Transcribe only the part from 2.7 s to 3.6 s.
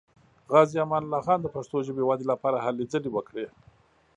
ځلې وکړې.